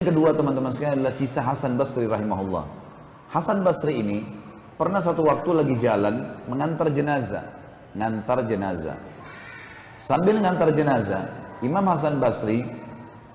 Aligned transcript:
kedua 0.00 0.32
teman-teman 0.32 0.72
sekalian 0.72 0.96
adalah 0.96 1.12
kisah 1.12 1.44
Hasan 1.44 1.76
Basri 1.76 2.08
rahimahullah. 2.08 2.64
Hasan 3.28 3.60
Basri 3.60 4.00
ini 4.00 4.24
pernah 4.80 4.96
satu 4.96 5.28
waktu 5.28 5.52
lagi 5.52 5.76
jalan 5.76 6.40
mengantar 6.48 6.88
jenazah, 6.88 7.44
ngantar 7.92 8.48
jenazah. 8.48 8.96
Sambil 10.00 10.40
ngantar 10.40 10.72
jenazah, 10.72 11.28
Imam 11.60 11.84
Hasan 11.84 12.16
Basri 12.16 12.64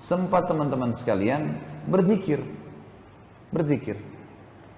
sempat 0.02 0.50
teman-teman 0.50 0.90
sekalian 0.98 1.54
berzikir. 1.86 2.42
Berzikir. 3.54 4.02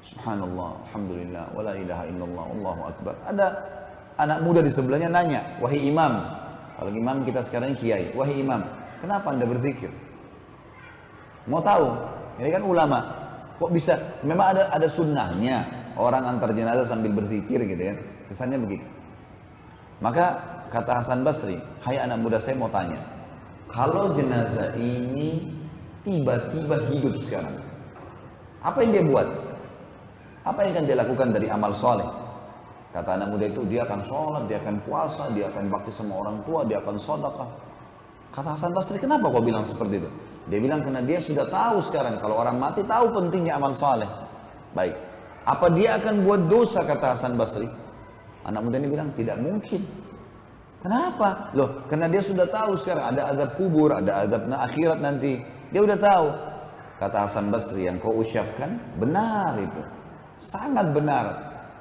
Subhanallah, 0.05 0.85
Alhamdulillah, 0.93 1.45
wala 1.57 1.73
ilaha 1.73 2.05
illallah, 2.05 2.45
Allahu 2.53 2.81
Akbar. 2.85 3.15
Ada 3.33 3.47
anak 4.21 4.45
muda 4.45 4.61
di 4.61 4.69
sebelahnya 4.69 5.09
nanya, 5.09 5.57
wahai 5.57 5.81
imam, 5.89 6.21
kalau 6.77 6.93
imam 6.93 7.25
kita 7.25 7.41
sekarang 7.49 7.73
kiai, 7.81 8.13
wahai 8.13 8.45
imam, 8.45 8.61
kenapa 9.01 9.33
anda 9.33 9.49
berzikir? 9.49 9.89
Mau 11.47 11.63
tahu? 11.63 11.87
Ini 12.43 12.51
kan 12.51 12.63
ulama. 12.67 12.99
Kok 13.59 13.71
bisa? 13.71 13.95
Memang 14.27 14.57
ada 14.57 14.63
ada 14.73 14.89
sunnahnya 14.91 15.67
orang 15.99 16.25
antar 16.25 16.55
jenazah 16.55 16.87
sambil 16.87 17.15
berzikir 17.15 17.63
gitu 17.63 17.83
ya. 17.83 17.95
Kesannya 18.31 18.59
begitu. 18.59 18.87
Maka 19.99 20.39
kata 20.71 21.03
Hasan 21.03 21.27
Basri, 21.27 21.59
hai 21.83 21.99
anak 21.99 22.19
muda 22.23 22.39
saya 22.39 22.55
mau 22.55 22.71
tanya. 22.71 23.03
Kalau 23.69 24.15
jenazah 24.15 24.73
ini 24.79 25.51
tiba-tiba 26.07 26.79
hidup 26.89 27.19
sekarang. 27.21 27.59
Apa 28.63 28.83
yang 28.87 28.91
dia 28.95 29.05
buat? 29.05 29.29
Apa 30.47 30.65
yang 30.65 30.79
akan 30.79 30.85
dia 30.87 30.97
lakukan 30.97 31.29
dari 31.35 31.47
amal 31.51 31.75
soleh? 31.75 32.09
Kata 32.89 33.21
anak 33.21 33.29
muda 33.37 33.45
itu, 33.45 33.61
dia 33.69 33.85
akan 33.85 34.01
sholat, 34.01 34.43
dia 34.49 34.59
akan 34.65 34.81
puasa, 34.81 35.29
dia 35.37 35.53
akan 35.53 35.69
bakti 35.69 35.93
sama 35.93 36.25
orang 36.25 36.41
tua, 36.49 36.65
dia 36.65 36.81
akan 36.81 36.97
sodakah. 36.97 37.49
Kata 38.33 38.57
Hasan 38.57 38.73
Basri, 38.73 38.97
kenapa 38.97 39.29
kau 39.29 39.45
bilang 39.45 39.67
seperti 39.67 40.01
itu? 40.01 40.11
Dia 40.49 40.59
bilang 40.65 40.81
karena 40.81 41.05
dia 41.05 41.21
sudah 41.21 41.45
tahu 41.45 41.85
sekarang 41.85 42.17
kalau 42.21 42.41
orang 42.41 42.57
mati 42.57 42.81
tahu 42.85 43.13
pentingnya 43.13 43.61
amal 43.61 43.77
saleh. 43.77 44.09
Baik. 44.73 44.97
Apa 45.45 45.73
dia 45.73 45.97
akan 45.97 46.25
buat 46.25 46.49
dosa 46.49 46.85
kata 46.85 47.17
Hasan 47.17 47.37
Basri? 47.37 47.69
Anak 48.45 48.61
muda 48.65 48.77
ini 48.81 48.89
bilang 48.89 49.13
tidak 49.13 49.37
mungkin. 49.41 49.85
Kenapa? 50.81 51.53
Loh, 51.53 51.85
karena 51.91 52.07
dia 52.09 52.23
sudah 52.25 52.47
tahu 52.49 52.79
sekarang 52.81 53.17
ada 53.17 53.33
azab 53.35 53.51
kubur, 53.61 53.93
ada 53.93 54.25
azab 54.25 54.49
akhirat 54.49 54.99
nanti. 55.01 55.41
Dia 55.69 55.81
udah 55.85 55.99
tahu. 56.01 56.27
Kata 56.99 57.17
Hasan 57.29 57.53
Basri 57.53 57.85
yang 57.85 58.01
kau 58.01 58.17
ucapkan 58.17 58.81
benar 58.97 59.57
itu. 59.61 59.83
Sangat 60.41 60.93
benar. 60.97 61.27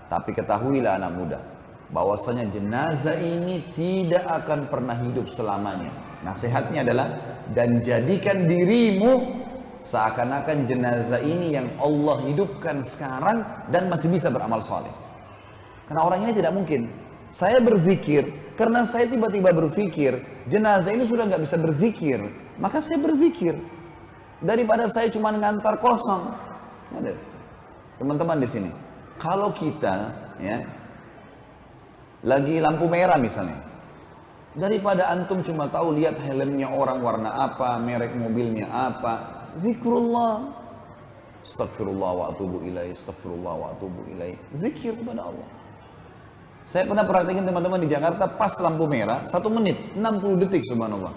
Tapi 0.08 0.32
ketahuilah 0.32 1.00
anak 1.00 1.12
muda 1.16 1.40
bahwasanya 1.92 2.52
jenazah 2.52 3.16
ini 3.16 3.64
tidak 3.76 4.24
akan 4.44 4.68
pernah 4.68 4.96
hidup 5.00 5.28
selamanya. 5.32 6.07
Nasihatnya 6.26 6.82
adalah 6.82 7.08
dan 7.54 7.80
jadikan 7.80 8.50
dirimu 8.50 9.46
seakan-akan 9.78 10.66
jenazah 10.66 11.22
ini 11.22 11.54
yang 11.54 11.70
Allah 11.78 12.26
hidupkan 12.26 12.82
sekarang 12.82 13.46
dan 13.70 13.88
masih 13.88 14.10
bisa 14.10 14.34
beramal 14.34 14.60
soleh. 14.66 14.92
Karena 15.88 16.02
orang 16.04 16.28
ini 16.28 16.34
tidak 16.36 16.54
mungkin. 16.54 16.90
Saya 17.28 17.60
berzikir 17.60 18.28
karena 18.56 18.88
saya 18.88 19.06
tiba-tiba 19.06 19.52
berpikir 19.52 20.18
jenazah 20.48 20.96
ini 20.96 21.04
sudah 21.04 21.28
nggak 21.28 21.44
bisa 21.44 21.60
berzikir, 21.60 22.20
maka 22.58 22.80
saya 22.80 22.98
berzikir 22.98 23.60
daripada 24.42 24.88
saya 24.88 25.12
cuma 25.12 25.36
ngantar 25.36 25.78
kosong. 25.84 26.32
Teman-teman 28.00 28.40
di 28.40 28.48
sini, 28.48 28.72
kalau 29.20 29.52
kita 29.52 30.14
ya 30.40 30.64
lagi 32.24 32.64
lampu 32.64 32.88
merah 32.88 33.20
misalnya, 33.20 33.60
Daripada 34.56 35.12
antum 35.12 35.44
cuma 35.44 35.68
tahu 35.68 35.98
lihat 36.00 36.16
helmnya 36.24 36.72
orang 36.72 37.04
warna 37.04 37.30
apa, 37.36 37.76
merek 37.82 38.16
mobilnya 38.16 38.70
apa. 38.70 39.48
Zikrullah. 39.60 40.54
Astagfirullah 41.44 42.12
wa 42.12 42.26
atubu 42.32 42.64
ilaih, 42.64 42.92
astagfirullah 42.92 43.54
wa 43.56 43.68
atubu 43.76 44.04
ilaih. 44.12 44.36
Zikir 44.60 44.96
kepada 45.00 45.28
Allah. 45.32 45.48
Saya 46.68 46.84
pernah 46.84 47.08
perhatikan 47.08 47.48
teman-teman 47.48 47.80
di 47.80 47.88
Jakarta 47.88 48.28
pas 48.28 48.52
lampu 48.60 48.84
merah, 48.92 49.24
satu 49.32 49.48
menit, 49.48 49.80
60 49.96 50.44
detik 50.44 50.68
subhanallah. 50.68 51.16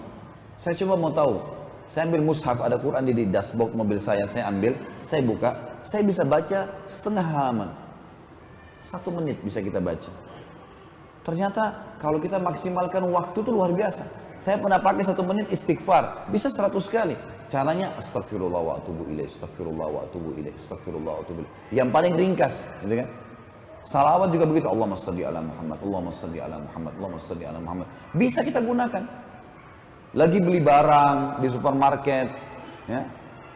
Saya 0.55 0.79
coba 0.79 0.95
mau 0.95 1.11
tahu, 1.11 1.43
saya 1.91 2.07
ambil 2.07 2.23
mushaf, 2.23 2.55
ada 2.63 2.79
Quran 2.79 3.03
di 3.03 3.27
dashboard 3.27 3.75
mobil 3.75 3.99
saya, 3.99 4.23
saya 4.31 4.47
ambil, 4.47 4.79
saya 5.03 5.19
buka, 5.27 5.51
saya 5.83 6.07
bisa 6.07 6.23
baca 6.23 6.71
setengah 6.87 7.25
halaman. 7.25 7.69
Satu 8.79 9.11
menit 9.11 9.43
bisa 9.43 9.59
kita 9.59 9.83
baca. 9.83 10.07
Ternyata 11.21 11.97
kalau 12.01 12.17
kita 12.17 12.41
maksimalkan 12.41 13.05
waktu 13.13 13.37
itu 13.45 13.51
luar 13.53 13.69
biasa. 13.73 14.03
Saya 14.41 14.57
pernah 14.57 14.81
pakai 14.81 15.05
satu 15.05 15.21
menit 15.21 15.53
istighfar, 15.53 16.25
bisa 16.33 16.49
seratus 16.49 16.89
kali. 16.89 17.13
Caranya 17.45 17.93
astagfirullah 18.01 18.61
wa 18.63 18.73
atubu 18.81 19.05
ilaih, 19.05 19.29
astagfirullah 19.29 19.85
wa 19.85 20.01
atubu 20.01 20.33
ilaih, 20.33 20.55
astagfirullah 20.57 21.13
wa 21.13 21.21
atubu 21.21 21.39
ilaih. 21.45 21.53
Yang 21.69 21.89
paling 21.93 22.13
ringkas, 22.17 22.55
gitu 22.81 23.05
kan? 23.05 23.07
Salawat 23.85 24.33
juga 24.33 24.49
begitu. 24.49 24.65
Allahumma 24.65 24.97
salli 24.97 25.21
ala 25.21 25.45
Muhammad, 25.45 25.77
Allahumma 25.85 26.13
salli 26.15 26.39
ala 26.41 26.57
Muhammad, 26.57 26.93
Allahumma 26.97 27.21
salli 27.21 27.43
ala 27.45 27.59
Muhammad. 27.61 27.87
Bisa 28.17 28.39
kita 28.41 28.59
gunakan. 28.65 29.03
Lagi 30.17 30.37
beli 30.41 30.59
barang 30.63 31.17
di 31.43 31.47
supermarket, 31.53 32.27
ya. 32.89 33.01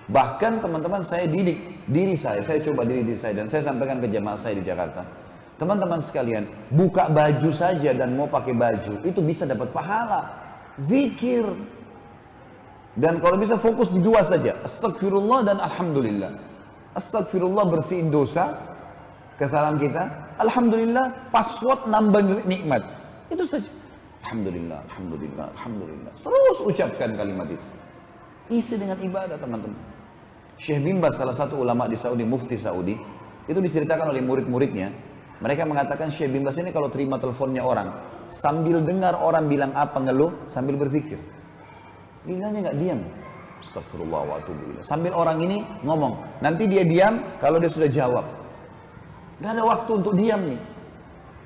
Bahkan 0.06 0.62
teman-teman 0.62 1.02
saya 1.02 1.26
didik 1.26 1.82
diri 1.90 2.14
saya, 2.14 2.46
saya 2.46 2.62
coba 2.62 2.86
diri 2.86 3.02
diri 3.02 3.18
saya 3.18 3.34
dan 3.42 3.50
saya 3.50 3.66
sampaikan 3.66 3.97
ke 3.97 4.06
jemaah 4.14 4.38
saya 4.38 4.53
di 4.53 4.62
Jakarta 4.62 5.25
Teman-teman 5.55 6.03
sekalian, 6.03 6.51
buka 6.67 7.07
baju 7.07 7.49
saja 7.55 7.95
dan 7.95 8.11
mau 8.19 8.27
pakai 8.27 8.51
baju, 8.51 8.99
itu 9.07 9.19
bisa 9.23 9.47
dapat 9.47 9.71
pahala. 9.71 10.27
Zikir. 10.75 11.47
Dan 12.95 13.23
kalau 13.23 13.39
bisa 13.39 13.55
fokus 13.55 13.88
di 13.88 14.03
dua 14.03 14.19
saja, 14.23 14.59
astagfirullah 14.63 15.47
dan 15.47 15.63
alhamdulillah. 15.63 16.31
Astagfirullah 16.95 17.67
bersihin 17.71 18.11
dosa, 18.11 18.55
kesalahan 19.39 19.79
kita. 19.79 20.03
Alhamdulillah, 20.43 21.31
password 21.31 21.87
nambah 21.87 22.43
nikmat. 22.43 22.83
Itu 23.31 23.47
saja. 23.47 23.67
Alhamdulillah, 24.27 24.83
alhamdulillah, 24.91 25.45
alhamdulillah. 25.55 26.11
Terus 26.19 26.57
ucapkan 26.67 27.16
kalimat 27.16 27.47
itu. 27.47 27.66
Isi 28.51 28.75
dengan 28.75 28.99
ibadah 28.99 29.39
teman-teman. 29.39 29.79
Syekh 30.59 30.83
Bimba 30.83 31.11
salah 31.11 31.35
satu 31.35 31.63
ulama 31.63 31.87
di 31.87 31.99
Saudi, 31.99 32.23
mufti 32.23 32.55
Saudi, 32.55 32.95
itu 33.45 33.59
diceritakan 33.59 34.11
oleh 34.11 34.23
murid-muridnya, 34.23 34.91
mereka 35.44 35.68
mengatakan 35.68 36.07
Syekh 36.07 36.31
bin 36.31 36.47
Bas 36.47 36.56
ini 36.56 36.72
kalau 36.72 36.88
terima 36.88 37.19
teleponnya 37.19 37.59
orang, 37.59 37.91
sambil 38.31 38.79
dengar 38.79 39.19
orang 39.19 39.51
bilang 39.51 39.72
apa 39.75 40.00
ngeluh, 40.00 40.31
sambil 40.47 40.79
berzikir. 40.79 41.19
Lidahnya 42.23 42.72
nggak 42.72 42.78
diam. 42.79 43.00
Astagfirullah 43.59 44.22
wa 44.23 44.38
Sambil 44.85 45.12
orang 45.12 45.41
ini 45.41 45.57
ngomong, 45.84 46.40
nanti 46.40 46.69
dia 46.69 46.85
diam 46.85 47.19
kalau 47.44 47.59
dia 47.59 47.72
sudah 47.72 47.90
jawab. 47.90 48.25
Gak 49.44 49.51
ada 49.51 49.63
waktu 49.68 49.91
untuk 50.00 50.13
diam 50.16 50.41
nih. 50.47 50.62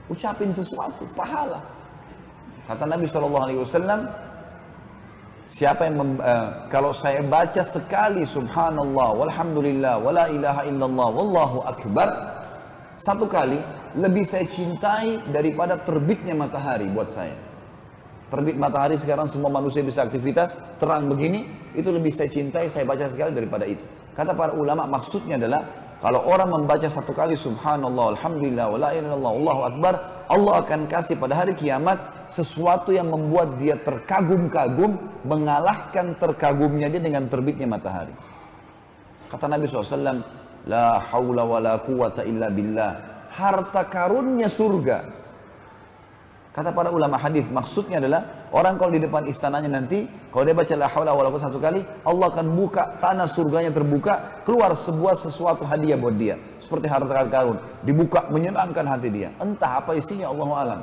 Ucapin 0.09 0.53
sesuatu, 0.53 1.05
pahala. 1.17 1.61
Kata 2.69 2.85
Nabi 2.85 3.09
SAW, 3.09 3.65
siapa 5.49 5.89
yang 5.89 5.97
mem, 5.97 6.11
uh, 6.21 6.69
kalau 6.69 6.93
saya 6.93 7.25
baca 7.25 7.65
sekali 7.65 8.21
subhanallah 8.21 9.17
walhamdulillah 9.17 9.97
wala 9.97 10.29
ilaha 10.29 10.61
illallah 10.69 11.09
wallahu 11.09 11.57
akbar 11.65 12.07
satu 12.93 13.25
kali 13.25 13.57
lebih 13.97 14.21
saya 14.21 14.45
cintai 14.45 15.23
daripada 15.33 15.79
terbitnya 15.81 16.37
matahari 16.37 16.85
buat 16.89 17.09
saya. 17.09 17.33
Terbit 18.29 18.61
matahari 18.61 18.93
sekarang 18.93 19.25
semua 19.25 19.49
manusia 19.49 19.81
bisa 19.81 20.05
aktivitas, 20.05 20.53
terang 20.77 21.09
begini, 21.09 21.49
itu 21.73 21.89
lebih 21.89 22.13
saya 22.13 22.29
cintai, 22.29 22.69
saya 22.69 22.85
baca 22.85 23.09
sekali 23.09 23.33
daripada 23.33 23.65
itu. 23.65 23.81
Kata 24.13 24.37
para 24.37 24.53
ulama 24.53 24.85
maksudnya 24.85 25.41
adalah 25.41 25.65
kalau 25.97 26.21
orang 26.29 26.61
membaca 26.61 26.85
satu 26.85 27.09
kali 27.09 27.33
subhanallah, 27.33 28.13
alhamdulillah, 28.13 28.65
wa 28.69 28.77
la 28.77 28.89
ilallah, 28.93 29.31
Allahu 29.33 29.61
akbar, 29.65 29.93
Allah 30.29 30.53
akan 30.61 30.85
kasih 30.85 31.17
pada 31.17 31.41
hari 31.41 31.57
kiamat 31.57 32.29
sesuatu 32.29 32.93
yang 32.93 33.09
membuat 33.09 33.57
dia 33.57 33.73
terkagum-kagum, 33.81 35.25
mengalahkan 35.25 36.13
terkagumnya 36.21 36.85
dia 36.93 37.01
dengan 37.01 37.25
terbitnya 37.25 37.65
matahari. 37.65 38.13
Kata 39.33 39.49
Nabi 39.49 39.65
SAW, 39.65 40.21
La 40.67 41.01
hawla 41.01 41.47
wa 41.47 41.57
la 41.57 41.79
quwata 41.81 42.27
illa 42.27 42.51
billah 42.51 43.18
harta 43.33 43.85
karunnya 43.85 44.49
surga. 44.49 45.19
Kata 46.49 46.73
para 46.73 46.89
ulama 46.89 47.15
hadis, 47.15 47.45
maksudnya 47.47 48.01
adalah 48.01 48.49
orang 48.49 48.75
kalau 48.81 48.91
di 48.91 48.99
depan 48.99 49.23
istananya 49.29 49.69
nanti, 49.69 50.09
kalau 50.33 50.43
dia 50.43 50.57
baca 50.57 50.73
la 50.75 50.89
haula 50.89 51.13
wala 51.13 51.31
satu 51.37 51.61
kali, 51.61 51.85
Allah 52.03 52.25
akan 52.25 52.47
buka 52.57 52.99
tanah 52.99 53.29
surganya 53.29 53.69
terbuka, 53.69 54.43
keluar 54.43 54.73
sebuah 54.73 55.13
sesuatu 55.13 55.63
hadiah 55.63 55.95
buat 55.95 56.17
dia, 56.17 56.41
seperti 56.57 56.89
harta 56.89 57.23
karun, 57.29 57.61
dibuka 57.85 58.27
menyenangkan 58.33 58.81
hati 58.81 59.07
dia. 59.13 59.29
Entah 59.37 59.79
apa 59.79 59.93
isinya 59.93 60.27
Allah 60.27 60.49
alam. 60.57 60.81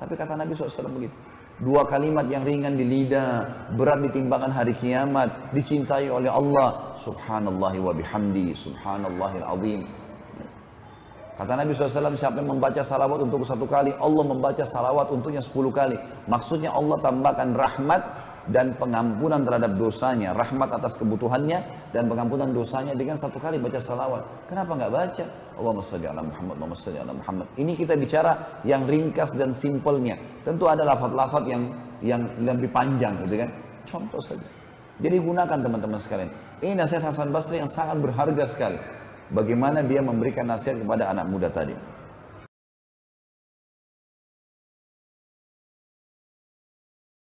Tapi 0.00 0.12
kata 0.16 0.34
Nabi 0.34 0.58
SAW 0.58 0.90
begitu. 0.90 1.14
Dua 1.62 1.86
kalimat 1.86 2.26
yang 2.26 2.42
ringan 2.42 2.74
di 2.74 2.82
lidah, 2.82 3.70
berat 3.78 4.02
di 4.02 4.10
timbangan 4.10 4.50
hari 4.50 4.74
kiamat, 4.74 5.54
dicintai 5.54 6.10
oleh 6.10 6.26
Allah. 6.26 6.98
Subhanallah 6.98 7.70
wa 7.78 7.92
bihamdi, 7.94 8.50
subhanallahil 8.58 9.46
azim. 9.46 10.01
Kata 11.32 11.56
Nabi 11.56 11.72
SAW, 11.72 12.12
siapa 12.14 12.44
yang 12.44 12.56
membaca 12.56 12.84
salawat 12.84 13.24
untuk 13.24 13.40
satu 13.42 13.64
kali, 13.64 13.96
Allah 13.96 14.24
membaca 14.24 14.64
salawat 14.68 15.08
untuknya 15.08 15.40
sepuluh 15.40 15.72
kali. 15.72 15.96
Maksudnya 16.28 16.70
Allah 16.76 17.00
tambahkan 17.00 17.56
rahmat, 17.56 18.02
dan 18.50 18.74
pengampunan 18.74 19.46
terhadap 19.46 19.78
dosanya, 19.78 20.34
rahmat 20.34 20.74
atas 20.74 20.98
kebutuhannya 20.98 21.62
dan 21.94 22.10
pengampunan 22.10 22.50
dosanya 22.50 22.90
dengan 22.98 23.14
satu 23.14 23.38
kali 23.38 23.62
baca 23.62 23.78
salawat. 23.78 24.26
Kenapa 24.50 24.74
nggak 24.74 24.90
baca? 24.90 25.24
Allahumma 25.54 25.84
salli 25.84 26.06
ala 26.10 26.22
Muhammad, 26.26 26.54
Allahumma 26.58 26.78
salli 26.78 26.98
ala 26.98 27.14
Muhammad. 27.14 27.46
Ini 27.54 27.72
kita 27.78 27.94
bicara 27.94 28.32
yang 28.66 28.82
ringkas 28.90 29.38
dan 29.38 29.54
simpelnya. 29.54 30.18
Tentu 30.42 30.66
ada 30.66 30.82
lafaz-lafaz 30.82 31.44
yang 31.46 31.70
yang 32.02 32.26
lebih 32.42 32.66
panjang 32.74 33.14
gitu 33.22 33.46
kan. 33.46 33.50
Contoh 33.86 34.18
saja. 34.18 34.46
Jadi 34.98 35.16
gunakan 35.22 35.58
teman-teman 35.62 35.98
sekalian. 36.02 36.30
Ini 36.62 36.78
nasihat 36.78 37.14
Hasan 37.14 37.30
Basri 37.30 37.62
yang 37.62 37.70
sangat 37.70 38.02
berharga 38.02 38.42
sekali. 38.46 38.78
Bagaimana 39.30 39.84
dia 39.86 40.02
memberikan 40.02 40.50
nasihat 40.50 40.82
kepada 40.82 41.12
anak 41.12 41.26
muda 41.30 41.48
tadi. 41.52 41.76